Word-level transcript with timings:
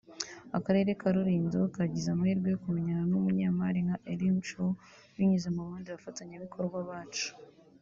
Akarere 0.57 0.89
ka 0.99 1.09
Rulindo 1.15 1.59
kagize 1.75 2.07
amahirwe 2.11 2.47
yo 2.53 2.59
kumenya 2.63 2.95
n’umunyemari 3.09 3.79
nka 3.85 3.97
Elim 4.11 4.35
Chew 4.47 4.69
binyuze 5.15 5.47
mu 5.55 5.61
bandi 5.67 5.87
bafatanyabikorwa 5.95 6.79
bacu 6.89 7.27